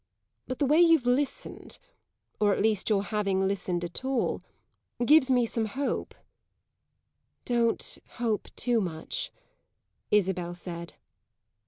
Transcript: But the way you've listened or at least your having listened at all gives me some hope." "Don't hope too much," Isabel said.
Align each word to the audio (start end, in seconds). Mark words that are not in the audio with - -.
But 0.47 0.57
the 0.57 0.65
way 0.65 0.79
you've 0.79 1.05
listened 1.05 1.77
or 2.39 2.55
at 2.55 2.59
least 2.63 2.89
your 2.89 3.03
having 3.03 3.47
listened 3.47 3.83
at 3.83 4.03
all 4.03 4.41
gives 5.05 5.29
me 5.29 5.45
some 5.45 5.65
hope." 5.65 6.15
"Don't 7.45 7.99
hope 8.17 8.47
too 8.55 8.81
much," 8.81 9.31
Isabel 10.09 10.55
said. 10.55 10.95